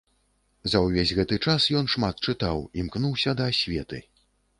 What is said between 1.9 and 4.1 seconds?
шмат чытаў, імкнуўся да асветы.